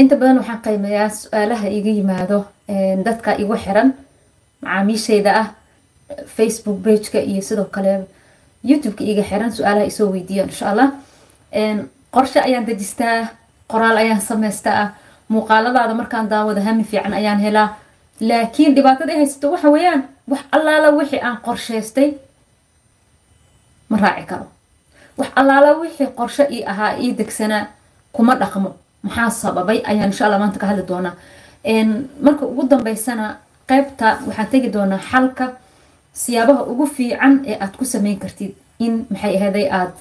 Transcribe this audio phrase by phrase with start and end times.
[0.00, 2.38] inta badan waxaan qiimeeyaa su'aalaha iga yimaado
[3.06, 3.88] dadka igu xiran
[4.62, 5.46] macaamiishayda ah
[6.36, 7.92] facebook bageka iyo sidoo kale
[8.64, 10.88] youtube-ka iga xiran su'aalaha isoo weydiiya insha allah
[12.14, 13.28] qorshe ayaan dejistaa
[13.72, 14.94] qoraal ayaan samaystaa
[15.28, 17.68] muuqaaladaada markaan daawado hami fiican ayaan helaa.
[18.20, 22.08] Laakiin dhibaatada haysato waxa weeyaan wax allaala wixii aan qorshaystay
[23.88, 24.46] ma raaci karo.
[25.18, 27.66] Wax allaala wixii qorshe ii ahaa ii degsanaa
[28.12, 28.70] kuma dhaqmo
[29.02, 31.14] maxaa sababay ayaan insha alla maanta ka hadli doonaa
[32.26, 33.26] marka ugu dambeysana
[33.70, 35.44] qeybta waxaan tegi doonaa xalka
[36.22, 38.52] siyaabaha ugu fiican ee aad ku sameyn kartid
[38.84, 39.94] in maxay ahaday aad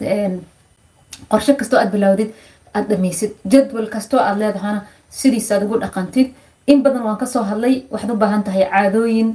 [1.31, 2.29] qorshe kastoo aad bilowdid
[2.75, 4.81] aad dhameysid jadwal kastoo aad leedahana
[5.19, 6.27] sidiisaad ugu dhaqantid.
[6.71, 9.29] In badan waan ka soo hadlay waxaad u baahan tahay caadooyin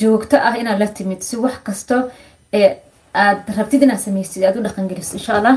[0.00, 1.20] joogto ah inaad la timid.
[1.28, 1.96] Si wax kasto
[2.58, 2.68] ee
[3.24, 5.56] aad rabtid inaad sameysid aad u dhaqangelisid insha allah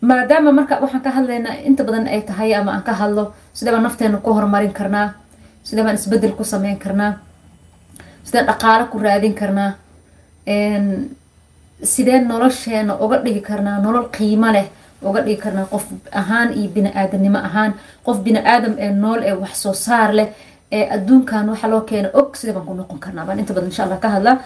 [0.00, 3.82] maadaama marka waxaan ka hadlaynaa inta badan ay tahay ama aan ka hadlo sidee baan
[3.82, 5.08] nafteena ku horumarin karnaa?
[5.62, 7.12] Sidee baan isbeddel ku sameyn karnaa?
[8.24, 9.72] Sidee dhaqaalo ku raadin karnaa?
[11.82, 13.80] Sidee nolosheena uga dhigi karnaa?
[13.80, 14.66] Nolol qiimo leh
[15.02, 15.66] uga dhigi karnaa?
[15.72, 17.74] Qof ahaan iyo bini-aadanimo ahaan.
[18.04, 20.28] Qof bini-aadam ee nool ee wax soo saar leh
[20.72, 23.24] ee adduunkan waxa loo keena og sidee baan ku noqon karnaa?
[23.26, 24.36] Baan inta badan insha allah ka hadlaa.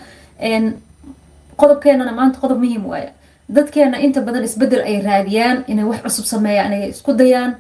[1.56, 3.10] Qodobkeenana maanta qodob muhiim waaya
[3.48, 7.56] dadkeena inta badan isbeddel ay raadiyaan inay wax cusub sameeyaan inay isku dayaan.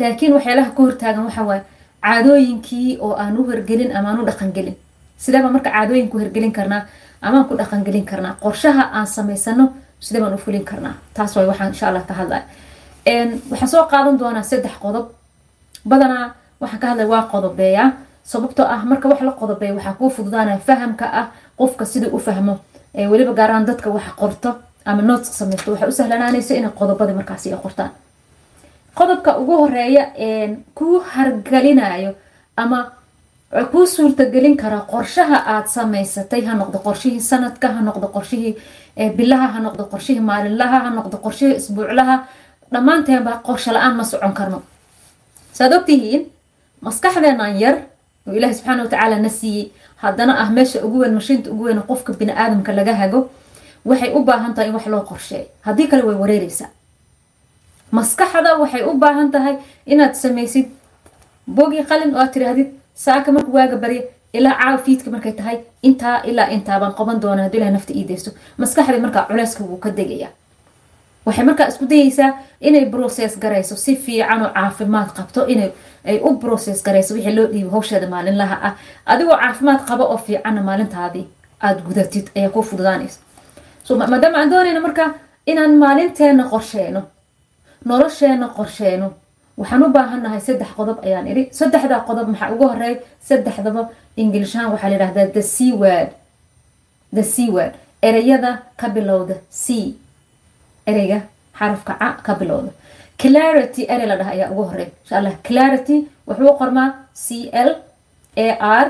[0.00, 1.64] Laakiin waxyaalaha ka hortaagan waxa
[2.02, 4.76] caadooyinkii oo aan u hergelin ama aan u dhaqangelin.
[5.18, 6.82] Sidee baan marka caadooyinku hergelin karnaa?
[7.22, 8.36] Amaan ku dhaqangelin karnaa?
[8.40, 10.94] Qorshaha aan samaysano sidee u fulin karnaa?
[11.14, 12.42] Taas waay waxaan insha allah ka hadlaya
[13.50, 15.06] waxaan soo qaadan doonaa saddex qodob.
[15.88, 17.92] Badanaa waxaan ka hadlaya waa qodobeeya.
[18.24, 21.26] Sababtoo ah marka wax la qodobeeya waxaa kuu fududaanaya fahamka ah
[21.58, 22.54] qofka siduu u fahmo.
[22.94, 24.50] Weliba gaaraan dadka wax qorto
[24.84, 27.90] ama nootska samaysto waxay u sahlanaanaysa inay qodobadii markaasi ay qortaan.
[28.94, 30.04] Qodobka ugu horreeya
[30.74, 32.14] kuu hargelinayo
[32.56, 32.92] ama
[33.72, 38.56] kuu suurtagelin karaa qorshaha aad samaysatay ha noqdo qorshihii sanadka ha noqdo qorshihii
[39.16, 42.16] bilaha ha noqdo qorshihii maalinlaha ha noqdo qorshihii isbuuclaha
[42.72, 44.62] dhammaanteenba qorsho la'aan ma socon karno.
[45.52, 46.22] Saad ogtihiin
[46.80, 47.76] maskaxdeenan yar
[48.28, 49.70] oo ilaahi subxaana watacaala na siiyey
[50.02, 53.30] haddana ah meesha ugu weyn mashiinta ugu weyn qofka bini aadamka laga hago
[53.84, 55.46] waxay u baahan tahay in wax loo qorsheeyo.
[55.66, 56.68] Haddii kale way wareereysaa
[57.92, 60.66] maskaxda waxay u baahan tahay inaad samaysid
[61.56, 64.02] bogi qalin oo aad tiraahdid saaka marka waaga barya
[64.32, 65.58] ilaa caaw fiidka markay tahay
[65.88, 69.90] intaa ilaa intaabaan qaban doona haduu ilahay nafta ii deysto maskaxdii markaa culeyska wuu ka
[69.98, 70.28] degaya.
[71.26, 72.30] Waxay markaa isku dayeysaa
[72.60, 75.70] inay brocess garayso si fiican oo caafimaad qabto inay
[76.04, 78.72] ay u brocess garayso wixii loo dhiibo hawsheeda maalinlaha ah.
[79.06, 81.26] Adigoo caafimaad qaba oo fiicanna maalintaadii
[81.66, 83.18] aada gudatid ayaa kuu fududaanaysa
[83.90, 85.04] so aan doonayno marka
[85.50, 87.02] inaan maalinteena qorsheeno
[87.84, 89.08] nolosheena qorsheeno.
[89.60, 91.42] Waxaan u baahannahay saddex qodob ayaan idhi.
[91.58, 92.94] Saddexdaa qodob maxaa ugu horeey
[93.28, 93.82] saddexdaba
[94.16, 96.10] inglishaan waxaa la yidhahdaa the c word.
[97.16, 97.74] The c word.
[98.02, 99.94] Ereyada ka bilowda c.
[100.86, 101.18] Ereyga
[101.58, 102.70] xarafka ca ka bilowda.
[103.18, 105.96] Clarity erey la dhaha ayaa ugu horeey insha allah clarity
[106.28, 106.88] wuxuu qormaa
[107.24, 107.70] c l
[108.36, 108.48] a
[108.84, 108.86] r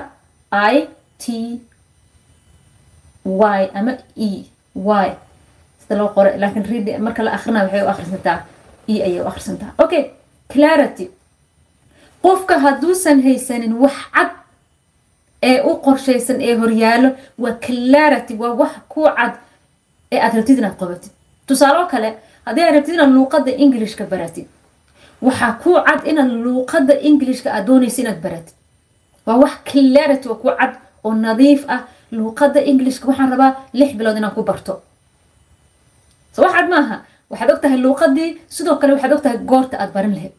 [0.74, 0.76] i
[1.18, 1.24] t
[3.24, 4.30] y ama e
[4.74, 5.10] y
[5.82, 8.38] sida loo qora laakiin marka la akhrina waxay u akhrisantaa
[8.88, 9.70] e ayay u akhrisantaa.
[9.78, 10.10] Okay
[10.52, 11.10] clarity.
[12.22, 14.30] Qofka hadduusan haysanin wax cad
[15.42, 19.34] ee u qorshaysan ee horyaalo waa clarity waa wax ku cad
[20.12, 21.12] ee aad rabtid inaad qabatid
[21.46, 22.08] tusaalo kale
[22.46, 24.46] haddii aad rabtid inaad luuqada englishka baratid
[25.22, 28.54] waxaa ku cad inaad luuqada englishka aad doonaysa inaad baratid.
[29.26, 30.72] Waa wax clarity waa ku cad
[31.04, 31.80] oo nadiif ah
[32.16, 34.72] luuqada englishka waxaan rabaa lix bilood inaan ku barto.
[36.34, 36.96] So wax cad maaha
[37.30, 40.32] waxaad ogtahay luuqadii sidoo kale waxaad ogtahay goorta aad barin lahayd.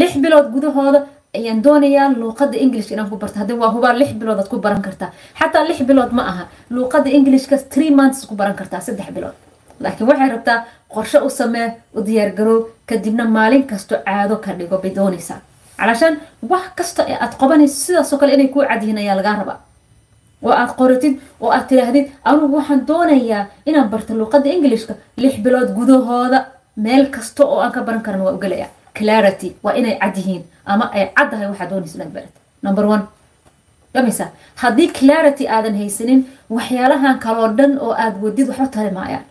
[0.00, 1.00] Lix bilood gudahooda
[1.36, 3.36] ayaan doonayaa luuqada englishka inaan ku barto.
[3.40, 5.10] Haddii waa hubaa lix bilood aad ku baran kartaa.
[5.38, 6.44] Xataa lix bilood ma aha
[6.74, 9.34] luuqada englishka three months ku baran kartaa saddex bilood.
[9.82, 10.58] Laakiin waxay rabtaa
[10.94, 12.58] qorshe u samee u diyaargarow
[12.88, 15.40] kadibna maalin kasto caado ka dhigo bay doonaysaa.
[15.78, 16.14] Calashaan
[16.50, 19.58] wax kasta ee aad qabanayso sidaasoo kale inay kuu cadyihiin ayaa lagaa rabaa
[20.44, 25.70] oo aad qoratid oo aad tiraahdid anugu waxaan doonayaa inaan barto luuqada englishka lix bilood
[25.78, 26.38] gudahooda
[26.84, 28.66] meel kasta oo aan ka baran karan waa ugelaya
[28.98, 30.42] clarity waa inay cad yihiin
[30.72, 32.32] ama ay caddahay waxaa doonaysa inaad barat
[32.62, 33.02] number one.
[33.94, 34.24] Dhamaysa
[34.62, 36.20] haddii clarity aadan haysanin
[36.56, 39.24] waxyaalahan kaloo dhan oo aad wadid waxba tari maayaan.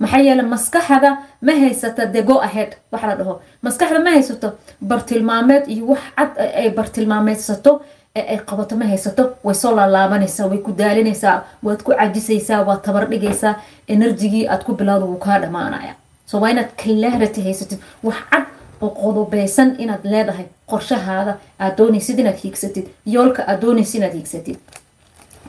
[0.00, 1.10] Maxaa yeele maskaxda
[1.46, 3.34] ma haysata the go ahead waxa la dhaho.
[3.66, 4.48] Maskaxda ma haysato
[4.90, 6.30] bartilmaameed iyo wax cad
[6.60, 7.72] ay bartilmaameedsato
[8.14, 9.22] ay qabato ma haysato.
[9.44, 11.36] Way soo laalaabanaysaa way ku daalinaysaa
[11.66, 13.54] waad ku cajisaysaa waad tabar dhigaysaa
[13.88, 15.94] enerjigii aad ku bilowda wuu kaa dhamaanaya
[16.26, 17.78] so waa inaad clarity haysatid
[18.08, 18.44] wax cad
[18.80, 21.32] oo qodobeysan inaad leedahay qorshahaada
[21.62, 24.56] aad doonaysid inaad hiigsatid yoolka aad doonaysid inaad hiigsatid.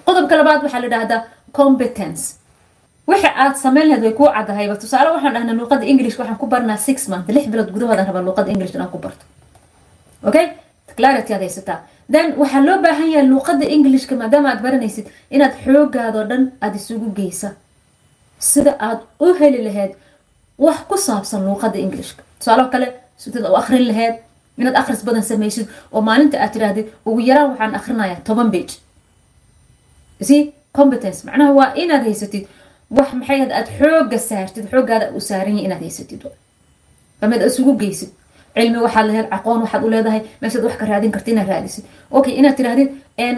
[0.06, 1.22] Qodobka labaad waxaa la dhahdaa
[1.60, 2.24] competence.
[3.08, 6.78] Waxa aad samayn lahayd way kuu cadahayba tusaale waxaan dhahnaa luuqada english waxaan ku barnaa
[6.78, 9.26] six month lix bilood gudahoodan rabaa luuqada english inaan ku barto.
[10.30, 10.46] Okay?
[10.98, 11.80] Clarity aad haysataa
[12.12, 15.06] then waxaa loo baahan yahay luuqada englishka maadaama aad baranaysid
[15.36, 17.50] inaad xoogaadoo dhan aada isugu geysa.
[18.40, 19.92] Sida aad u heli lahayd
[20.66, 22.88] wax ku saabsan luuqada englishka tusaalo kale
[23.24, 24.16] sidaad u akrin lahayd
[24.58, 28.74] inaad akhris badan samaysid oo maalinta aad tidhaahdid ugu yaraan waxaan akrinayaa toban bage
[30.28, 30.36] si
[30.78, 32.44] competence macnaha waa inaad haysatid
[32.98, 36.22] wax maxay ahayd aad xooga saartid xoogaada u saaran yahay inaad haysatid.
[37.24, 38.10] Amid isugu geysid
[38.56, 39.90] cilmi waxaad lahayd aqoon waxaad u
[40.42, 41.84] meeshaad wax ka raadin karta inaad raadisid.
[42.18, 42.90] Okay inaad tidhahdid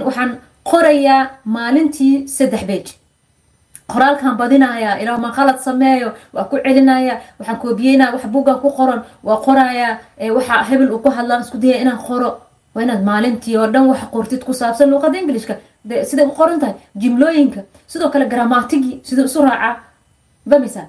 [0.07, 0.31] waxaan
[0.71, 1.21] qorayaa
[1.55, 2.91] maalintii saddex bage
[3.91, 9.01] qoraalkaan badinayaa ilaa ma qalad sameeyo waa ku celinaya waxaan koobiyeynaya wax buuggan ku qoran
[9.27, 9.93] waa qorayaa
[10.37, 12.29] waxa hebel uu ku hadlaan isku daya inaan qoro.
[12.75, 15.55] Waa inaad maalintii oo dhan wax qortid ku saabsan luuqada englishka
[16.09, 19.73] siday u qoran tahay jimlooyinka sidoo kale gramatigii sida isu raacaa
[20.49, 20.81] famisa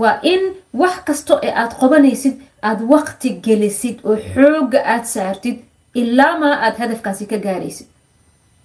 [0.00, 0.40] waa in
[0.80, 2.34] wax kasto ee aad qobanaysid
[2.68, 5.56] aad waqti gelisid oo xooga aad saartid
[6.00, 7.86] ilaa maa aad hadafkaasi ka gaaraysid.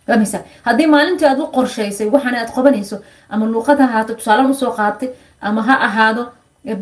[0.07, 2.98] Famisa haddii maalintii aad u qorshaysay waxaana aad qobanayso
[3.34, 5.10] ama luuqad ha ahaato tusaalaan u soo qaatay
[5.48, 6.24] ama ha ahaado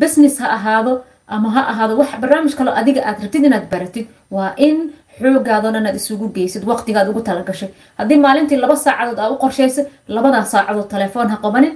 [0.01, 0.93] business ha ahaado
[1.35, 4.05] ama ha ahaado wax barnaamij kaloo adiga aad rabtid inaad baratid
[4.35, 4.77] waa in
[5.19, 7.69] xoogaadoo dhan aad isugu geysid waqtigaad ugu talagashay
[7.99, 9.85] haddii maalintii laba saacadood aad u qorshaysay
[10.15, 11.73] labadaa saacadood telefoon ha qabanin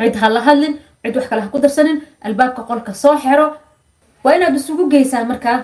[0.00, 3.46] cid ha la hadlin cid wax kale ha ku darsanin albaabka qolka soo xero
[4.26, 5.58] waa inaad isugu geysaa markaa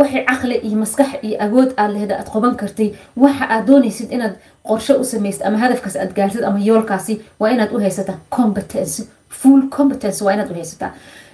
[0.00, 2.88] waxay caqli iyo maskax iyo awood aad lehda aad qoban kartay.
[3.22, 4.34] Waxa aad doonaysid inaad
[4.68, 9.02] qorshe u samaysid ama hadafkaas aad gaartid ama yoolkaasi waa inaad u haysataa competence
[9.40, 10.90] full competence waa inaad u haysataa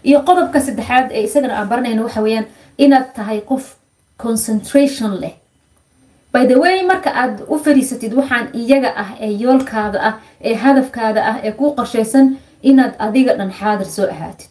[0.09, 2.47] iyo qodobka saddexaad ee isagana aan baranayno waxa weeyaan
[2.85, 3.65] inaad tahay qof
[4.25, 5.35] concentration leh.
[6.33, 10.15] By the way marka aad u fariisatid waxaan iyaga ah ee yoolkaada ah
[10.49, 12.27] ee hadafkaada ah ee kuu qorshaysan
[12.71, 14.49] inaad adiga dhan xaadir soo ahaatid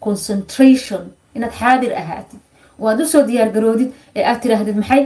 [0.00, 1.02] concentration
[1.36, 2.40] inaad xaadir ahaatid.
[2.80, 5.02] Oo aad u soo diyaargaroodid ee aad tiraahdid maxay?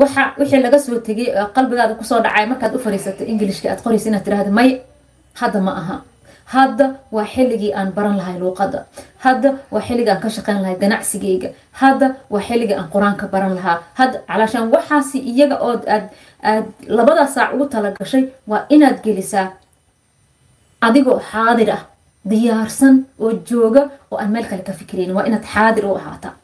[0.00, 4.08] Waxa wixii laga soo tegay qalbigaada ku soo dhacay markaad u fariisatay englishka aad qoraysa
[4.10, 4.70] inaad tirahdid may
[5.40, 5.96] hadda ma aha.
[6.54, 6.84] Hadda
[7.14, 8.78] waa xilligii aan baran lahay luuqada
[9.24, 11.48] hadda waa xilligii aan ka shaqeyn lahay ganacsigayga.
[11.80, 13.76] Hadda waa xilligii aan qur'aanka baran lahaa.
[14.00, 16.04] Hadda calaashaan waxaasi iyaga ood aad
[16.50, 16.64] aad
[16.98, 19.48] labada saac ugu talagashay waa inaad gelisaa
[20.86, 21.82] adigoo xaadir ah
[22.30, 26.34] diyaarsan oo jooga oo aan meel kale ka fikirayn waa inaad xaadir u ahaataa.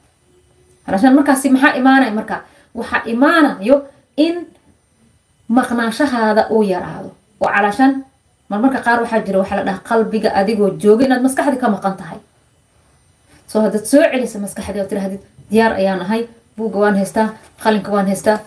[0.87, 2.37] Calaashaan markaasi maxaa imaanaya marka?
[2.75, 3.77] Waxaa imaanayo
[4.17, 4.47] in
[5.49, 7.11] maqnaashahaada uu yaraado.
[7.41, 8.05] Oo calaashaan
[8.49, 12.19] marmarka qaar waxaa jira waxaa la dhaha qalbiga adigoo jooga inaad maskaxdii ka maqan tahay.
[13.51, 16.23] Soo haddaad soo celisa maskaxdii oo tirahdid diyaar ayaan ahay
[16.57, 17.29] buugga waan haystaa
[17.63, 18.39] qalinka waan haystaa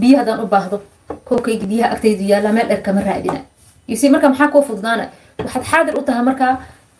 [0.00, 0.82] biyo haddaan u baahdo
[1.28, 3.40] kookayga biyaha agtaydu yaallaa meel dher kama raadina
[3.88, 5.04] ysi marka maxaa kuu fududaana
[5.46, 6.54] waxaad xaadir u tahay markaa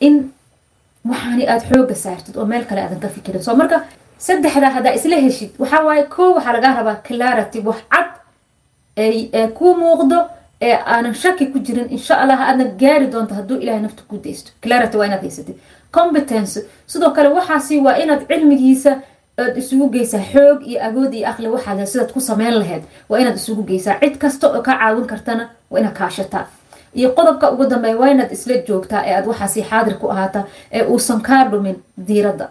[0.06, 0.14] in
[1.10, 3.76] waxaani aada xooga saartid oo meel kale aadan ka fikirin soo marka
[4.26, 8.08] saddexdaa haddaa isla heshid waxaa waaye koo waxaa lagaa rabaa clarity wax cad
[8.96, 10.19] ee kuu muuqdo
[10.69, 14.50] ee aanan shaki ku jirin insha allah aadna gaari doonto hadduu ilahay nafta ku daysto.
[14.64, 15.56] Clarity waa inaad haysatid.
[15.96, 16.60] Competence
[16.93, 18.93] sidoo kale waxaasi waa inaad cilmigiisa
[19.43, 22.82] aad isugu geysaa xoog iyo agood iyo aqli waxaad sidaad ku sameyn lahayd.
[23.08, 23.96] Waa inaad isugu geysaa.
[24.03, 26.44] Cid kasta oo kaa caawin kartana waa inaad kaashataa
[26.94, 30.82] iyo qodobka ugu dambeeya waa inaad isla joogtaa ee aad waxaasi xaadir ku ahaataa ee
[30.93, 31.77] uusan kaa dhumin
[32.09, 32.49] diiradda.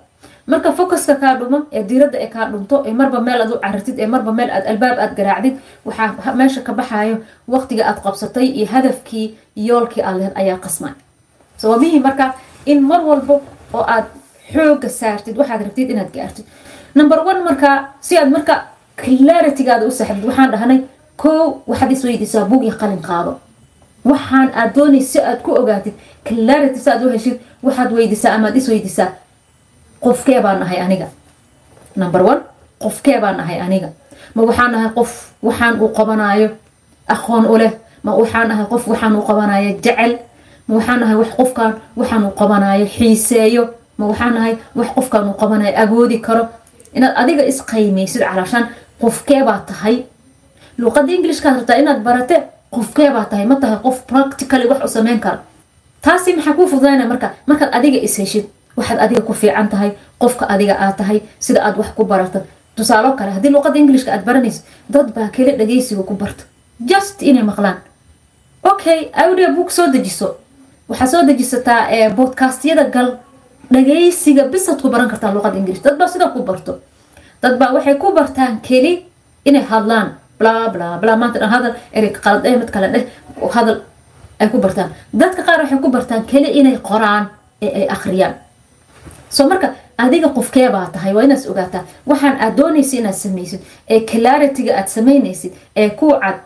[0.51, 3.99] Marka focuska kaa dhumo ee diiradda ee kaa dhunto ee marba meel aad u carirtid
[3.99, 5.55] ee marba meel aad albaab aad garaacdid
[5.85, 7.17] waxaa meesha ka baxayo
[7.53, 9.25] waqtiga aad qabsatay iyo hadafkii
[9.67, 10.91] yoolkii aad lehed ayaa qasmay
[11.57, 12.33] so waa muhiim marka
[12.65, 13.35] in mar walbo
[13.73, 14.05] oo aad
[14.53, 16.45] xooga saartid waxaad rabtid inaad gaartid.
[16.95, 17.69] Number one marka
[18.07, 18.53] si aad marka
[19.03, 20.79] claritygaada u saxdid waxaan dhahnay
[21.23, 23.31] kow waxaad isweydiisaa bug iyo qalin qaado
[24.05, 25.93] waxaan aad doonaysa si aad ku ogaatid
[26.27, 29.09] clarity si aad u heshid waxaad weydiisaa amaad isweydiisaa
[30.03, 31.07] qofkee baan ahay aniga?
[31.95, 32.41] Number one
[32.83, 33.89] qofkee baan ahay aniga?
[34.35, 35.11] Ma waxaan ahay qof
[35.43, 36.49] waxaan uu qabanayo
[37.07, 37.71] aqoon u leh?
[38.03, 40.13] Ma waxaan ahay qof waxaan uu qabanayo jecel?
[40.67, 43.63] Ma waxaan ahay wax qofkan waxaan uu qabanayo xiiseeyo?
[43.97, 46.47] Ma waxaan ahay wax qofkan uu qabanayo agoodi karo?
[46.93, 48.65] Inaad adiga isqaymaysid calaashaan
[49.01, 50.03] qofkee baa tahay?
[50.77, 52.37] Luuqada englishkaad rabtaa inaad barate
[52.75, 55.39] qofkee baa tahay ma tahay qof practically wax u sameyn kara
[56.05, 58.45] taasi maxaa kuu fududayna marka markaad adiga is heshid
[58.77, 62.39] waxaad adiga ku fiican tahay qofka adiga aad tahay sida aad wax ku barato.
[62.75, 64.61] Tusaalo kale haddii luuqada englishka aad baranayso
[64.93, 66.43] dad baa kale dhagaysiga ku barta.
[66.89, 67.77] Just inay maqlaan.
[68.71, 70.27] Okay audio book soo dejiso.
[70.89, 73.09] Waxaad soo dejisataa bodcastyada gal
[73.73, 76.79] dhagaysiga bisaad ku baran kartaa luqada ingiriis dad baa sidaa ku barto.
[77.41, 78.93] Dad baa waxay ku bartaan keli
[79.45, 80.07] inay hadlaan
[80.39, 81.15] bla bla bla.
[81.21, 82.43] Maanta dhan hadal erey qalad
[85.13, 87.25] dadka qaar waxay ku bartaan keli inay qoraan
[87.61, 88.33] ee ay akhriyaan.
[89.29, 91.83] Soo marka adiga qofkee baa tahay waa inaad ogaataa.
[92.09, 96.37] Waxaan aad doonaysid inaad samaysid ee claritiga aad samaynaysid ee ku cad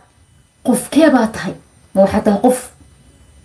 [0.68, 1.54] qofkee baa tahay.
[1.94, 2.60] Ma waxaa tahay qof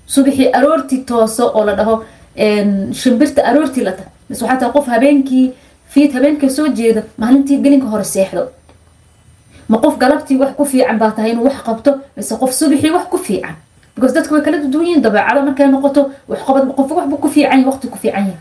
[0.06, 1.94] subaxii aroortii tooso oo la dhaho
[3.00, 5.46] shimbirta aroortii la tahay mise waxaa tahay qof habeenkii
[5.92, 8.42] fiid habeenkii soo jeeda maalintii gelinka hore seexdo
[9.68, 13.06] ma qof galabtii wax ku fiican baa tahay inuu wax qabto mise qof subaxii wax
[13.12, 13.54] ku fiican.
[13.94, 17.98] Because dadku way kala duwan yihiin dabeecado markay noqoto qof waxbu ku fiican waqti ku
[17.98, 18.32] fiican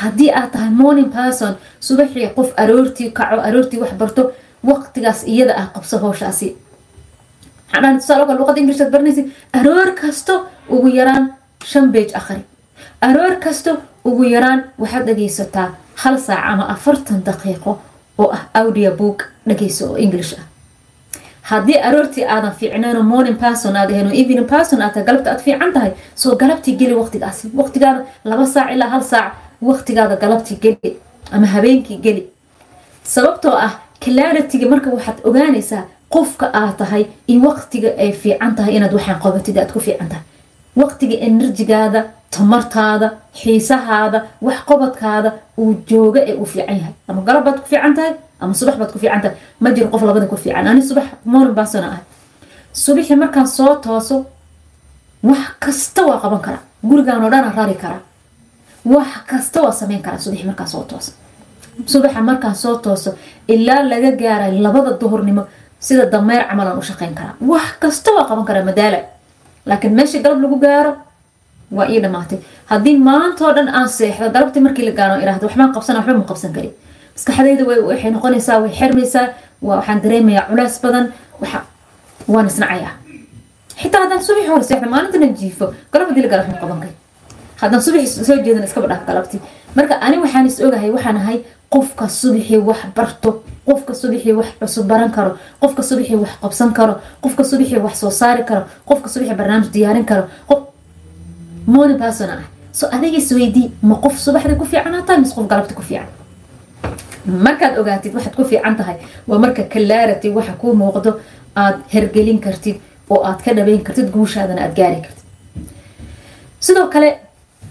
[0.00, 4.22] haddii aad tahay morning person subaxii qof aroortii kaco aroortii wax barto
[4.68, 6.48] waqtigaas iyada ah qabso howshaasi.
[7.72, 9.26] Maxaan tusaale kale luqada ingiriisaad baranaysid
[9.58, 10.34] aroor kasto
[10.74, 11.24] ugu yaraan
[11.64, 12.40] shan beej akhri.
[13.08, 13.70] Aroor kasto
[14.04, 15.68] ugu yaraan waxaad dhagaysataa
[16.02, 17.72] hal saac ama afartan daqiiqo
[18.18, 20.44] oo ah audio book dhagayso oo english ah
[21.50, 25.40] haddii aroortii aadan fiicnayn oo morning person aad ahayn oo evening person aad galabta aad
[25.46, 28.00] fiican tahay soo galabtii geli waqtigaasi waqtigaada
[28.30, 29.32] laba saac ilaa hal saac
[29.68, 30.90] waqtigaada galabtii geli
[31.34, 32.22] ama habeenkii geli.
[33.14, 33.72] Sababtoo ah
[34.04, 35.84] claritiga marka waxaad ogaanaysaa
[36.14, 40.24] qofka aad tahay iyo waqtiga ay fiican tahay inaad waxaan qabatid aad ku fiican tahay.
[40.80, 42.00] Waqtiga enerjigaada
[42.36, 43.08] tamartaada
[43.40, 45.30] xiisahaada wax qobadkaada
[45.62, 46.92] uu jooga ee uu fiican yahay.
[47.08, 50.02] Ama galab baad ku fiican tahay ama subax baad ku fiican tahay ma jiro qof
[50.02, 50.66] labada ku fiican.
[50.68, 52.00] Ani subax morning baasona ah.
[52.72, 54.26] Subaxii markaan soo tooso
[55.22, 56.62] wax kasta waa qaban karaa.
[56.88, 58.00] Gurigaan oo dhana rari karaa.
[58.84, 61.12] Wax kasta waa sameyn karaa subaxii markaan soo tooso.
[61.86, 63.10] Subaxa markaan soo tooso
[63.48, 65.42] ilaa laga gaaray labada duhurnimo
[65.80, 67.34] sida dameer camalaan u shaqeyn karaa.
[67.40, 68.98] Wax kasta waa qaban karaa madaala
[69.66, 70.92] laakiin meeshii galab lagu gaaro
[71.76, 72.38] waa ii dhamaatay.
[72.70, 76.52] Haddii maantoo dhan aan seexdo galabtii markii la gaaro irahdo waxbaan qabsana waxba ma qabsan
[76.56, 76.72] karin
[77.16, 79.26] maskaxdayda waxay noqonaysaa way xirmaysaa
[79.68, 81.04] waxaan dareemayaa culays badan
[82.34, 82.92] waan isnacayaa
[83.80, 86.96] xitaa haddaan subaxi hore seexdo maalintana jiifo galab haddii la gaaro waxma qaban karin.
[87.60, 89.40] Haddaan subaxi soo jeedan iskaba dhaaf galabtii.
[89.76, 91.38] Marka ani waxaan is ogahay waxaan ahay
[91.74, 93.30] qofka subaxii wax barto
[93.68, 95.30] qofka subaxii wax cusub baran karo
[95.62, 96.94] qofka subaxii wax qabsan karo
[97.24, 100.24] qofka subaxii wax soo saari karo qofka subaxii barnaamij diyaarin karo
[101.66, 102.42] morning person ah
[102.72, 106.08] so adiga isweydii ma qof subaxdii ku fiicanaa tahay mise qof galabti ku fiican
[107.46, 108.96] markaad ogaatid waxaad ku fiican tahay
[109.28, 111.20] waa marka clarity waxa kuu muuqdo
[111.62, 112.76] aad hergelin kartid
[113.10, 115.24] oo aad ka dhabeyn kartid guushaadana aad gaari kartid.
[116.60, 117.08] Sidoo kale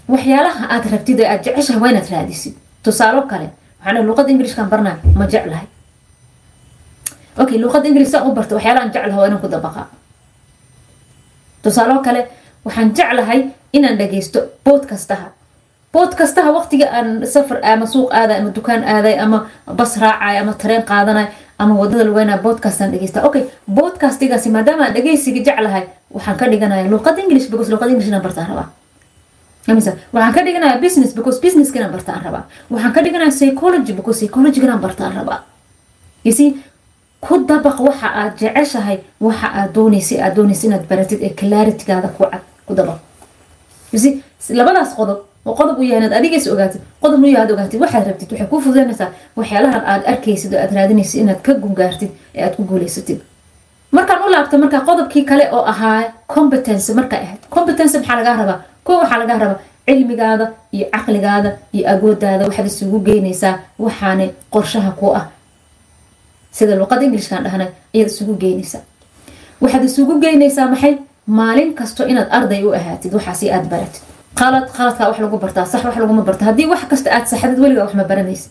[0.08, 2.54] waxyaalaha aad rabtid ee aad jeceshahay waa inaad raadisid.
[2.82, 3.48] Tusaalo kale
[3.80, 5.66] waxaan luqada ingilishkaan barnaa ma jeclahay.
[7.38, 9.86] Okay luqada ingilish u barta waxyaalahaan jeclahay waa inaan ku dabaqaa.
[11.62, 12.20] Tusaalo kale
[12.64, 13.40] waxaan jeclahay
[13.72, 14.40] inaan dhagaysto
[15.96, 19.38] bodkastaha bodkastaha waqtiga aan safar ama suuq aaday ama dukaan aaday ama
[19.78, 21.26] bas raacay ama tareen qaadanay
[21.58, 23.42] ama waddada lugeynaya bodkastaan dhagaysta okay
[23.78, 25.84] bodkastigaasi maadaama aan dhagaysiga jeclahay
[26.16, 28.68] waxaan ka dhiganaya luqada english because luqada english bartaan rabaa.
[30.14, 32.44] Waxaan ka dhiganaya business because business inaan bartaan rabaa.
[32.70, 35.40] Waxaan ka dhiganaya psychology because psychology inaan bartaan rabaa.
[36.24, 36.32] You
[37.20, 42.22] ku dabaq waxa aad jeceshahay waxa aad doonaysa aad doonaysa inaad baratid ee claritygaada ku
[42.30, 42.98] cad ku dabaq.
[43.92, 43.98] You
[44.58, 48.04] labadaas qodob oo qodob u yahay inaad adigiis ogaatid qodob u yahay aad ogaatid waxaad
[48.08, 52.54] rabtid waxay kuu fududaynaysaa waxyaalahan aad arkaysid oo aad raadinaysid inaad ka gungaartid ee aad
[52.58, 53.20] ku guulaysatid.
[53.96, 56.02] Markaan u laabto markaa qodobkii kale oo ahaa
[56.34, 57.40] competence markay ahayd.
[57.56, 58.58] Competence maxaa lagaa rabaa?
[58.84, 64.24] Kuwa waxaa lagaa rabaa cilmigaada iyo caqligaada iyo agoodaada waxaad isugu geynaysaa waxaana
[64.54, 65.24] qorshaha ku ah.
[66.56, 68.82] Sida luqada ingilishkaan dhahnay ayaad isugu geynaysaa
[69.62, 70.94] waxaad isugu geynaysaa maxay?
[71.38, 74.02] Maalin kasto inaad arday u ahaatid waxaasi aad baratid
[74.40, 76.44] qalad qaladkaa wax lagu bartaa sax wax laguma barta.
[76.48, 78.50] Haddii wax kasta aad saxdid weligaa wax ma baranaysid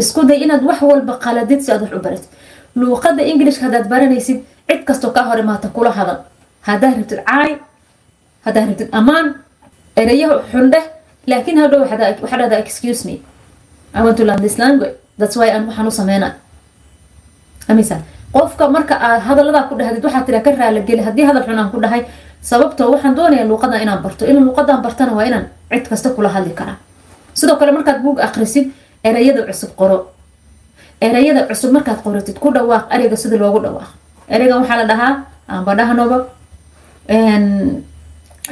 [0.00, 2.28] isku day inaad wax walba qaladid si aad wax u baratid
[2.80, 4.38] luuqada ingilishka haddaad baranaysid
[4.68, 6.18] cid kastoo kaa hor imaata kula hadal.
[6.68, 7.50] Haddaad rabtid caay
[8.46, 9.26] haddaad rabtid ammaan
[10.02, 10.84] erayaha xundheh
[11.30, 13.14] laakiin hadhow waxaa dhahdaa excuse me
[13.94, 14.94] I to learn this language.
[15.18, 16.32] That's why aan waxaan u sameynay
[17.68, 17.96] amisa
[18.32, 21.78] qofka marka aad hadaladaa ku dhahdid waxaad tiraa ka raalageli haddii hadal xun aan ku
[21.84, 22.02] dhahay
[22.50, 24.24] sababtoo waxaan doonayaa luuqadan inaan barto.
[24.26, 26.76] Inaan luuqadan bartana waa inaan cid kasta kula hadli karaa.
[27.34, 28.66] Sidoo kale markaad buug akrisid
[29.04, 29.98] erayada cusub qoro.
[31.00, 33.88] Erayada cusub markaad qoratid ku dhawaaq ereyga sida loogu dhawaaq.
[34.28, 35.12] Ereygan waxaa la dhahaa
[35.48, 36.18] aanba dhahnoba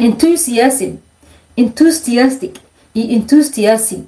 [0.07, 0.93] enthusiasm
[2.95, 4.01] iyo enthusiasm.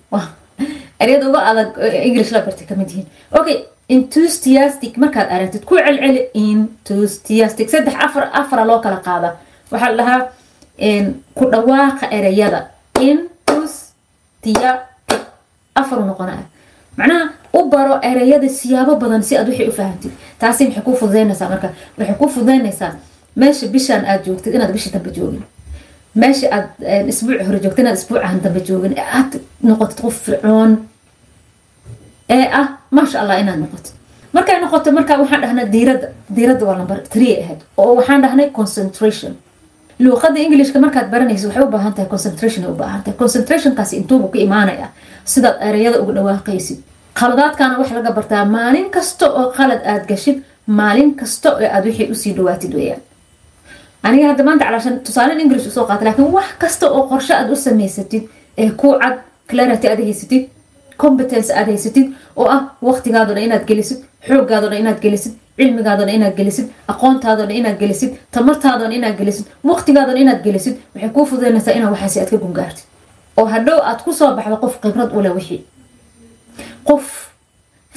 [1.00, 1.68] Ereyada uga adag
[2.08, 3.06] english la bartay ka mid yihiin.
[3.38, 3.56] Okay
[3.88, 7.66] enthusiastic markaad aragtid ku celceli enthusiastic.
[7.70, 9.36] Saddex afar afara loo kala qaada
[9.72, 10.20] waxaa la dhahaa
[11.38, 12.60] ku dhawaaqa ereyada
[13.08, 14.58] enthusiastic
[15.80, 16.44] afaru noqonaya
[16.98, 17.24] macnaha
[17.58, 21.68] u baro ereyada siyaabo badan si aad wixii u fahamtid taasi maxay kuu fududeynaysaa marka?
[21.98, 22.92] Waxay kuu fududeynaysaa
[23.36, 25.42] meesha bishaan aad joogtid inaad bishii dambe joogin?
[26.14, 28.92] Meesha aad isbuuci hore joogtid inaad isbuucahan dambe joogin?
[29.00, 29.32] Ee aad
[29.68, 30.72] noqotid qof fircoon?
[32.36, 33.92] Ee ah maasha allah inaad noqotid.
[34.32, 39.32] Markay noqoto marka waxaan dhahnaa diiradda diiradda waa lambar three ahayd oo waxaan dhahnay concentration
[40.00, 44.28] luuqada englishka markaad baranaysa waxay u baahan tahay concentration ay u baahan tahay concentrationkaasi intuubu
[44.32, 44.88] ka imaanaya
[45.24, 46.78] sidaad ereyada uga dhawaaqaysid.
[47.18, 52.10] Qaladaadkana wax laga bartaa maalin kasta oo qalad aad gashid maalin kasta oo aad wixii
[52.12, 53.00] u sii dhawaatid weeyaan.
[54.02, 57.50] Aniga hadda maanta calaashan tusaalen english u soo qaata laakiin wax kasta oo qorshe aad
[57.52, 58.22] u samaysatid
[58.58, 59.18] ee ku cad
[59.50, 60.48] clarity aad haysatid
[61.02, 62.06] competence aad haysatid
[62.36, 67.42] oo ah waqtigaado dhan inaad gelisid xoogaado dhan inaad gelisid cilmigaado dhan inaad gelisid aqoontaado
[67.48, 71.90] dhan inaad gelisid tamartaado dhan inaad gelisid waqtigaado dhan inaad gelisid waxay kuu fududeynaysaa inaa
[71.94, 72.84] waxaasi aad ka gungaartid.
[73.38, 75.60] Oo hadhow aad ku soo baxdo qof khibrad u leh wixii.
[76.88, 77.04] Qof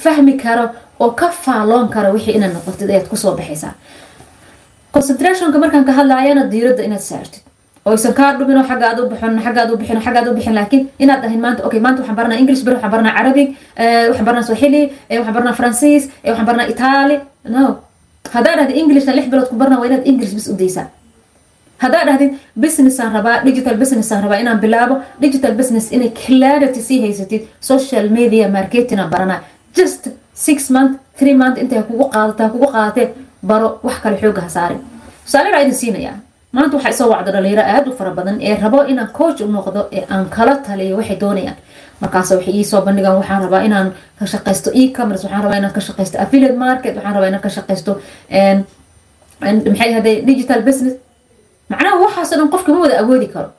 [0.04, 0.66] fahmi karo
[1.00, 3.74] oo ka faaloon kara wixii inaad noqotid ayaad ku soo baxaysaa.
[4.94, 7.42] Concentrationka markaan ka hadlaayana diiradda inaad saartid
[7.89, 10.34] oysan kaa dhubin oo xagga aad u bixin xagga aad u bixin xagga aad u
[10.38, 13.48] bixin laakiin inaad dhahin maanta okay maanta waxaan baranaa english beri waxaan baranaa carabig
[14.10, 14.82] waxaan baranaa swahili
[15.20, 17.15] waxaan baranaa faransiis waxaan baranaa itaali.
[17.56, 17.63] No.
[18.36, 20.88] Haddaa dhahdi englishna lix bilood ku barna waa inaad english bis u daysaa
[21.84, 22.32] haddaa dhahdid
[22.63, 28.46] businessaan rabaa digital businessaan rabaa inaan bilaabo digital business inay clarity sii haysatid social media
[28.58, 29.34] marketing aan
[29.77, 30.04] just
[30.48, 33.08] six month three month intay kugu qaadataa kugu qaadatee
[33.50, 34.80] baro wax kale xooga ha saarin.
[35.25, 36.18] Tusaaledaa idin siinayaa
[36.56, 39.82] maanta waxaa isoo wacda dhalinyaro aada u fara badan ee rabo inaan coach u noqdo
[39.98, 41.58] ee aan kala taliyo waxay doonayaan.
[42.02, 43.88] Markaas waxay iisoo bandhigaan waxaan rabaa inaan
[44.20, 47.92] ka shaqaysto e-commerce waxaan rabaa inaan ka shaqaysto affiliate market waxaan rabaa inaan ka shaqaysto
[49.42, 50.96] maxay ahday digital business.
[51.70, 53.50] Macnaha waxaasoo dhan qofka ma wada awoodi karo.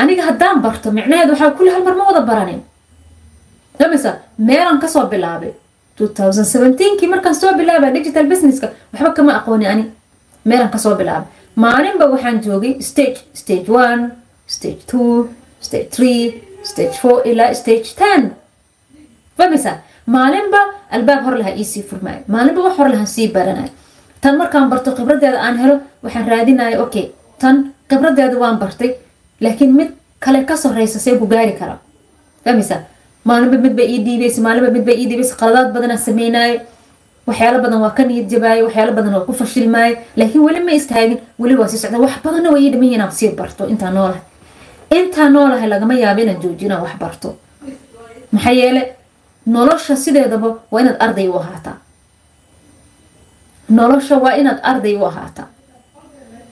[0.00, 2.60] Aniga haddaan barto micnaheedu waxaa kulli hal mar ma wada baranin.
[3.78, 4.10] Damisa
[4.48, 5.52] meelaan ka soo bilaabay
[6.00, 9.84] 2017kii markaan soo bilaabay digital businesska waxba kama aqooni ani.
[10.44, 11.28] Meelaan ka soo bilaabay
[11.64, 14.02] maalinba waxaan joogay stage stage one
[14.54, 15.28] stage two
[15.66, 16.20] stage three
[16.70, 18.22] stage four ilaa stage ten.
[19.38, 19.72] Famisa
[20.14, 20.60] maalinba
[20.96, 23.70] albaab hor lahaa iisii furmaayo maalinba wax hor lahaan sii baranay
[24.22, 27.06] tan markaan barto khibradeeda aan helo waxaan raadinaya okay
[27.42, 27.56] tan
[27.90, 28.90] khibradeeda waan bartay
[29.44, 29.90] laakiin mid
[30.24, 31.76] kale ka soreysa see ku gaari kara
[32.44, 32.76] famisa
[33.28, 36.56] maalinba midba ii dhiibaysa maalinba midba ii dhiibaysa qaladaad badanaa sameynaayo
[37.26, 41.18] waxyaalo badan waa ka niyad jabaayo waxyaalo badan waa ku fashilmaayo laakiin weli ma istaagin
[41.38, 41.98] weli waa sii socda.
[41.98, 43.66] Wax badanna waa ii inaan sii barto.
[43.66, 44.20] Intaa noolahay
[44.90, 47.36] intaa noolahay lagama yaabo inaan joojiyo inaan wax barto.
[48.32, 48.82] Maxaa yeele
[49.46, 51.76] nolosha sideedaba waa inaad arday u ahaataa.
[53.68, 55.46] Nolosha waa inaad arday u ahaataa.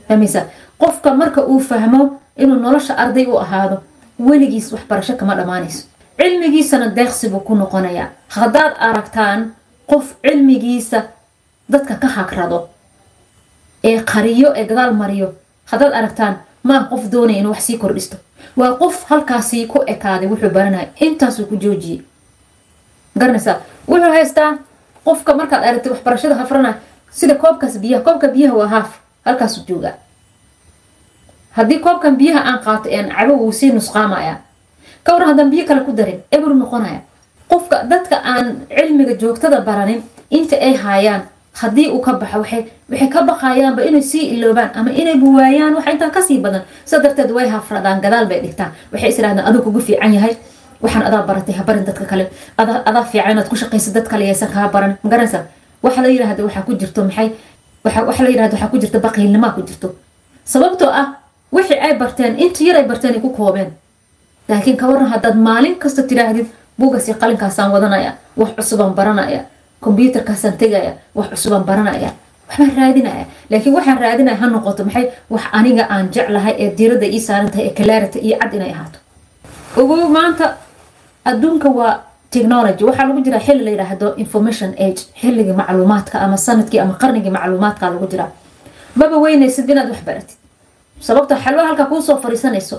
[0.09, 0.47] Famisa
[0.79, 3.83] qofka marka uu fahmo inuu nolosha arday u ahaado
[4.19, 5.85] weligiis waxbarasho kama dhammaanayso.
[6.19, 8.09] Cilmigiisana deeqsi buu ku noqonayaa.
[8.29, 9.53] Haddaad aragtaan
[9.91, 11.03] qof cilmigiisa
[11.69, 12.69] dadka ka hagrado
[13.85, 15.35] ee qariyo ee gadaal mariyo.
[15.71, 18.17] Haddaad aragtaan maa qof doonaya inuu wax sii kordhisto.
[18.57, 22.03] Waa qof halkaasii ku ekaaday wuxuu baranaya intaasuu ku joojiyey.
[23.19, 23.57] Garanaysaa
[23.89, 24.59] wuxuu haystaa
[25.05, 26.75] qofka markaad aragtay waxbarashada hafrana
[27.11, 28.91] sida koobkaas biyaha koobka biyaha waa haaf.
[29.25, 29.95] Halkaasuu joogaa.
[31.57, 34.37] Haddii koobkan biyaha aan qaato aan cabo wuu sii nusqaamaya.
[35.05, 37.01] Ka waran haddaan biyo kale ku darin ebru noqonaya
[37.55, 41.23] qofka dadka aan cilmiga joogtada baranin inta ay haayaan
[41.61, 46.11] haddii uu ka baxo waxay ka baqayaanba inay sii iloobaan ama inay buwaayaan waxa intaa
[46.11, 46.63] ka sii badan.
[46.85, 48.71] Sida darteed way hafradaan gadaal bay dhigtaan.
[48.93, 50.35] Waxay isirahdaan aduu kugu fiican yahay?
[50.83, 52.25] Waxaan adaa baratay habarin dadka kale.
[52.59, 55.39] Adaa fiican inaad ku shaqaysa dad kale yaysan kaa baran magaranaysa
[55.85, 57.29] waxa la yirahda waxaa ku jirto maxay?
[57.85, 59.89] Waxa la yirahda waxaa ku jirto baqiilnimaa ku jirto.
[60.53, 61.07] Sababtoo ah
[61.53, 63.71] wixii ay barteen inta yar ay barteen ay ku koobeen.
[64.49, 66.47] Laakiin ka waran haddaad maalin kasta tiraahdid
[66.79, 69.41] buugasi qalinkaasaan wadanaya wax cusubaan baranaya
[69.81, 72.11] kombyuutarkaasaan tegaya wax cusubaan baranaya
[72.49, 73.25] waxbaan raadinaya.
[73.51, 77.71] Laakiin waxaan raadinaya ha noqoto maxay wax aniga aan jeclahay ee diiradda ii saaran ee
[77.79, 78.99] clarity iyo cad inay ahaato.
[79.77, 80.47] Ogow maanta
[81.25, 82.85] adduunka waa technology.
[82.85, 85.01] Waxaa lagu jiraa xilli la yidhaahdo information age.
[85.21, 88.31] Xilligii macluumaadka ama sannadkii ama qarnigii macluumaadka lagu jiraa.
[88.97, 90.37] Maba weynaysid inaad wax baratid.
[91.01, 92.77] Sababta xalwa halkaa kuusoo fariisanayso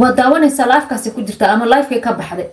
[0.00, 2.48] waa daawanaysaa lifekaasi ku jirta ama lifekay ka baxday.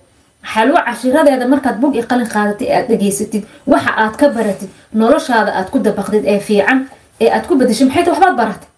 [0.54, 5.52] Xalwo cashiradeeda markaad bug i qalin qaadatay ee aad dhegaysatid waxa aad ka baratid noloshaada
[5.60, 6.80] aad ku dabaqdid ee fiican
[7.24, 8.70] ee aad ku bedeshay maxay ta waxbaad baratay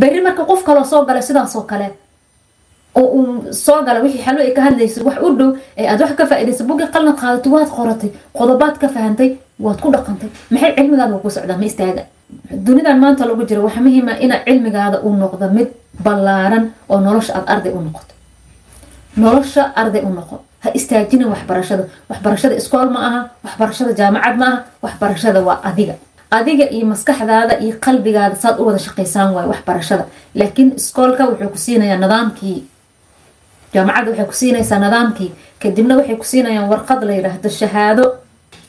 [0.00, 1.88] berri marka qof kaloo soo galay sidaasoo kale.
[2.94, 5.50] Oo uu soo gala wixii xalwo ay ka hadlaysay wax u dhow
[5.80, 9.30] ee aad wax ka faa'idaysay bugi qalin qaadatay waad qoratay qodobaad ka fahantay
[9.64, 10.28] waad ku dhaqantay.
[10.50, 11.56] Maxay cilmigaada ku socdaa?
[11.62, 12.02] Ma istaaga
[12.66, 15.68] dunidan maanta lagu jiro waxaa muhiima ina cilmigaada uu noqdo mid
[16.04, 18.14] ballaaran oo nolosha aad arday u noqoto.
[19.16, 20.36] Nolosha arday u noqo.
[20.64, 21.84] Ha istaajinin waxbarashada.
[22.10, 25.94] Waxbarashada iskool ma aha waxbarashada jaamacad ma aha waxbarashada waa adiga.
[26.30, 30.04] Adiga iyo maskaxdaada iyo qalbigaada saad u wada shaqaysaan waay waxbarashada.
[30.34, 32.58] Laakiin iskoolka wuxuu ku siinayaa nidaamkii.
[33.74, 35.30] Jaamacadda waxay ku siinaysaa nidaamkii.
[35.62, 38.04] Kadibna waxay ku siinayaan warqad la yidhaahdo shahaado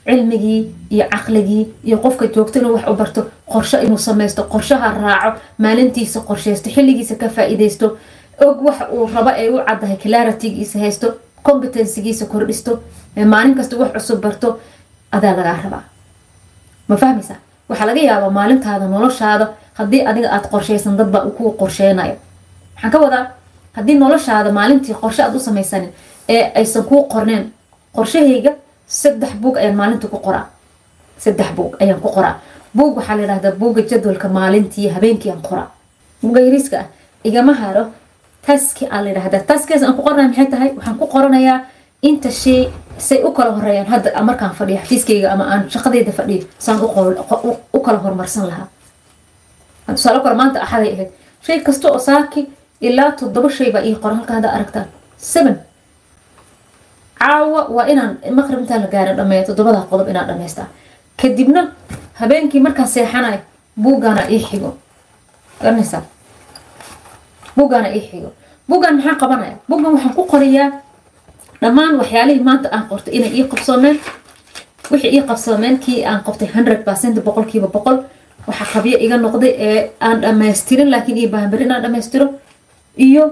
[0.05, 3.21] cilmigii iyo caqligii iyo qofka joogto inuu wax u barto
[3.53, 7.97] qorsho inuu samaysto qorshaha raaco maalintiisa qorsheysto xilligiisa ka faa-iideysto
[8.45, 11.07] og waxa uu rabo ee u caddahay claritigiisa haysto
[11.43, 12.79] competencygiisa kordhisto
[13.25, 14.59] maalin kasta wax cusub barto
[15.11, 15.83] adaa lagaa rabaa.
[16.87, 17.35] Ma fahmaysaa?
[17.69, 22.15] Waxaa laga yaabaa maalintaada noloshaada haddii adiga aada qorshaysan dadbaa kuu qorsheynayo
[22.75, 23.25] maxaan ka wadaa
[23.73, 25.89] haddii noloshaada maalintii qorshe aad u samaysanin
[26.29, 27.43] ee aysan kuu qorneen
[27.95, 28.51] qorshahayga
[29.01, 30.45] saddex buug ayaan maalintii ku qoraa.
[31.23, 32.35] Saddex buug ayaan ku qoraa.
[32.77, 35.67] Buug waxaa la yidhahdaa buugga jadwalka maalintii habeenkii aan qoraa.
[36.21, 36.87] Buugga yariiska ah
[37.23, 37.83] igama haro
[38.45, 40.69] taski aa la yidhahdaa taskigaas aan ku qornaya maxay tahay?
[40.77, 41.59] Waxaan ku qoranayaa
[42.09, 42.61] inta shay
[42.97, 46.77] say u kala horeeyaan hadda markaan fadhiyo xafiiskayga ama aan shaqadayda fadhiyo saan
[47.73, 48.67] u kala horumarsan lahaa.
[49.95, 51.09] Tusaale kale maanta axaday ahayd.
[51.45, 52.41] Shay kasta oo saaki
[52.81, 55.55] ilaa toddoba shay baa ii qoran halka hadda aragtaan seven
[57.23, 60.67] caawa waa inaan maqrib intaan la gaara dhameeya toddobada qodob inaan dhamaystaa
[61.21, 61.61] kadibna
[62.19, 63.39] habeenkii markaan seexanayo
[63.83, 64.69] buuggaana ii xigo.
[65.61, 66.01] Garanaysaa
[67.57, 68.29] buuggaana ii xigo.
[68.69, 70.69] Buuggan maxaan qabanaya buuggan waxaan ku qorayaa
[71.61, 73.97] dhammaan waxyaalihii maanta aan qortay inay ii qabsoomeen.
[74.91, 77.97] Wixii ii qabsoomeen kii aan qabtay hundred percent boqolkiiba boqol.
[78.47, 82.27] Waxaa qabyo iga noqday ee aan dhamaystirin laakiin ii baahan beri inaan dhamaystiro
[82.97, 83.23] iyo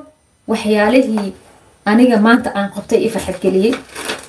[0.48, 1.34] waxyaalihii
[1.86, 3.74] aniga maanta aan qabtay ii farxadgeliyey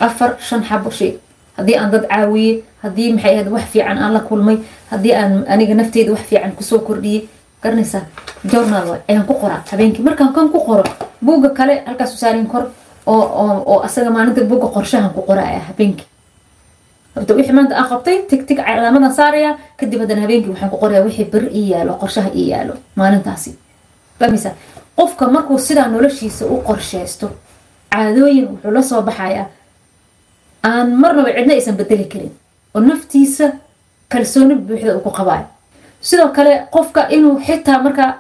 [0.01, 1.13] afar shan xabo shay
[1.57, 4.59] haddii aan dad caawiyey haddii maxay ahayd wax fiican aan la kulmay
[4.91, 7.29] haddii aan aniga nafteyda wax fiican ku soo kordhiyey
[7.63, 8.03] garanaysaa
[8.53, 10.03] journal ayaan ku qoraa habeenkii.
[10.05, 10.85] Markaan kan ku qoro
[11.25, 12.65] buugga kale halkaas usaarin kor
[13.07, 16.07] oo asaga maalinta buugga qorshahan ku qoraya habeenkii.
[17.15, 18.59] Horta maanta aan qabtay tig tig
[19.17, 23.57] saaraya kadib haddana habeenkii waxaan ku qoraya wixii beri ii yaalo qorshaha ii yaalo maalintaasi
[24.97, 27.31] qofka markuu sidaa noloshiisa u qorsheysto
[27.93, 29.47] caadooyin wuxuu la soo baxayaa.
[30.65, 32.33] Aan marnaba cidna aysan bedeli karin
[32.75, 33.45] oo naftiisa
[34.09, 35.47] kalsooni buuxda uu ku qabaayo
[36.01, 38.11] sidoo kale qofka inuu xitaa markaa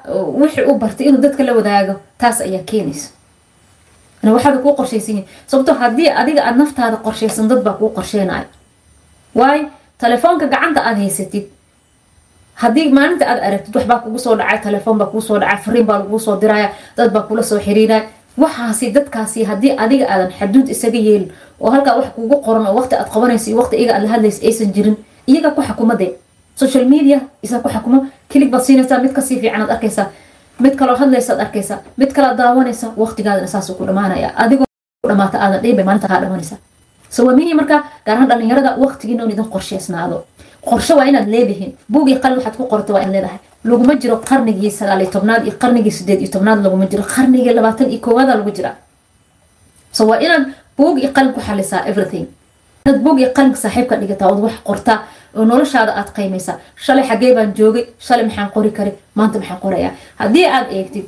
[0.40, 3.10] wixii u bartay inuu dadka la wadaago taas ayaa keenaysa.
[4.24, 8.44] Waxaada kuu qorshaysan yihiin sababto haddii adiga aad naftaada qorshaysan dad baa kuu qorsheynayo
[9.34, 9.66] waayo
[9.98, 11.44] telefoonka gacanta aad haysatid
[12.62, 15.98] haddii maalinta aad aragtid waxbaa kugu soo dhacay telefoon baa kuu soo dhacay fariin baa
[16.02, 18.02] laguu soo diraya dad baa kula soo xiriiraya.
[18.42, 21.28] Waxaasi dadkaasi haddii adiga aadan xaduud isaga yeelin
[21.60, 24.40] oo halkaa wax kugu qoran oo waqti aad qabanaysa iyo waqti iyaga aad la hadlaysa
[24.48, 24.96] aysan jirin
[25.30, 26.10] iyaga ku xukumadee.
[26.56, 27.98] Social media isaa ku xukuma
[28.30, 30.06] kilig baad siinaysaa mid ka sii fiican arkaysaa
[30.64, 34.28] mid kaloo hadlaysaad arkaysaa mid kalaad daawanaysa waqtigaadana saasuu ku dhamaanaya.
[34.42, 34.66] Adigoo
[35.08, 36.20] dhamaata aadan dhihin bay maalinta kaa
[37.26, 40.24] waa muhiim markaa gaar ahaan dhalinyarada waqtigiina idin qorsheysnaado
[40.68, 43.38] qorshe waa inaad leedihiin buug iyo qalin waxaad ku qorata waa inaad leedahay.
[43.64, 47.02] Laguma jiro qarnigii sagaaliyo tobnaad iyo qarnigii sideed iyo tobnaad laguma jiro.
[47.14, 48.70] Qarnigii labaatan iyo koowaada lagu jira.
[49.92, 50.44] So waa inaad
[50.76, 52.26] buug iyo qalin ku xalisaa everything.
[52.86, 54.98] Inaad buug iyo qalinka saaxiibka dhigataa ood wax qortaa
[55.36, 59.92] oo noloshaada aad qaymaysaa shalay xaggee baan joogay shalay maxaan qori kari maanta maxaan qorayaa
[60.20, 61.04] haddii aad eegtid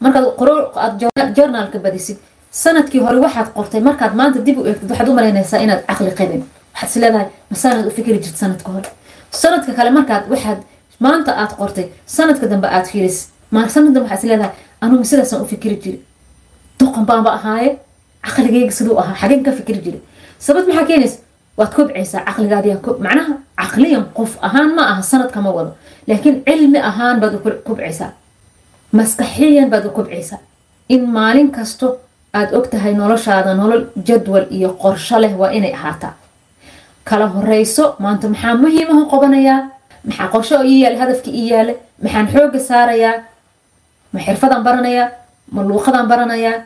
[0.00, 1.00] markaad qoro aad
[1.36, 2.16] journaalka badisid
[2.50, 6.42] sannadkii hore waxaad qortay markaad maanta dib u eegtid waxaad u malaynaysaa inaad caqli qabin
[6.74, 8.88] waxaad is leedahay masaanaad u fikri jirta sanadka hore.
[9.30, 10.58] Sanadka kale markaad waxaad
[11.04, 13.18] maanta aad qortay sanadka dambe aad fiiris.
[13.74, 14.52] Sanad dambe waxaad is leedahay
[14.84, 15.98] anugu sidaasaan u fikri jiri
[16.80, 17.70] doqon baanba ahaaye
[18.24, 19.98] caqligayga siduu ahaa xageen ka fikri jiri
[20.46, 21.18] sabab maxaa keenaysa?
[21.58, 25.70] Waad kobcaysaa caqligaadiyaa macnaha caqliyan qof ahaan ma aha sanadka ma wado.
[26.08, 27.34] Laakiin cilmi ahaan baad
[27.68, 28.10] kobcaysaa.
[28.92, 30.38] Maskaxiyan baad kobcaysaa.
[30.88, 31.86] In maalin kasto
[32.38, 36.12] aad og tahay noloshaada nolol jadwal iyo qorsho leh waa inay ahaataa
[37.04, 39.60] kala horeyso maanta maxaa muhiimaha qabanayaa
[40.06, 43.14] maxaa qorsho ii yaalla hadafka ii yaalla maxaan xooga saarayaa?
[44.12, 45.08] Ma xirfadaan baranayaa?
[45.52, 46.58] Ma luuqadaan baranayaa?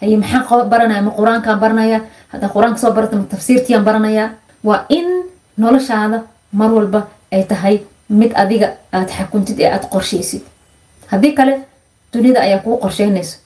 [0.00, 2.00] Haye maxaan baranaya ma qur'aankaan baranayaa?
[2.32, 4.28] Haddaa qur'aanka soo barata ma tafsiirtiiyaan baranayaa?
[4.64, 5.06] Waa in
[5.58, 7.00] noloshaada mar walba
[7.32, 7.76] ay tahay
[8.08, 10.42] mid adiga aad xakuntid ee aad qorshaysid
[11.10, 11.54] haddii kale
[12.12, 13.36] dunida ayaa kuu qorsheynaysa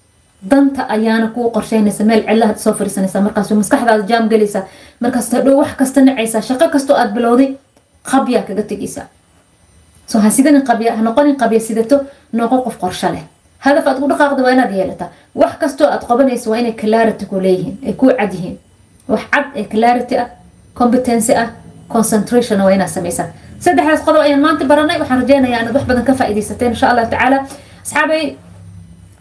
[0.50, 4.64] danta ayaana kuu qorsheynaysa meel cilaha soo fariisanaysa markaas maskaxdaada jaam galaysaa
[5.00, 7.48] markaas hadhow wax kasta nacaysaa shaqo kastoo aad bilowday
[8.12, 9.06] qabyaa kaga tegaysaa
[10.06, 10.28] so ha
[10.70, 11.96] qabya ha noqonin qabya sidato
[12.32, 13.24] noqo qof qorsho leh.
[13.64, 15.08] Hadaf aad ku dhaqaaqda waa inaad yeelataa.
[15.34, 18.56] Wax kastoo aad qabanayso waa inay clarity ku leeyihiin ay kuu cad yihiin.
[19.08, 20.28] Wax cad ee clarity ah
[20.74, 21.48] competency ah
[21.88, 23.26] concentration waa inaad samaysaa.
[23.64, 27.38] Saddexdaas qodob ayaan maanta baranay waxaan rajeynayaa inaad wax badan ka faa'iidaysateen insha allahu tacaala.
[27.84, 28.24] Asxaabay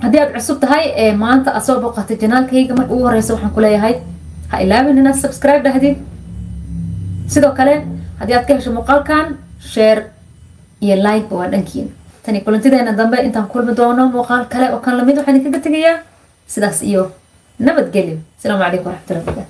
[0.03, 3.61] haddii aad cusub tahay ee maanta aad soo booqatay janaalkayga marka ugu horeysa waxaan ku
[3.65, 3.95] leeyahay
[4.51, 5.95] ha ilaabin inaad subscribe dhahdid
[7.33, 7.73] sidoo kale
[8.19, 9.25] haddii aad ka hesho muuqaalkan
[9.73, 10.01] share
[10.85, 11.89] iyo like waa dhankiina
[12.25, 15.97] tani kulantideena dambe intaan kulmi doono muuqaal kale oo kan la mid waxaan idinkaga tegayaa
[16.53, 17.03] sidaas iyo
[17.65, 18.17] nabadgelyo.
[18.37, 19.49] Asalaamu calaykum waraxmatullahi wabarakatu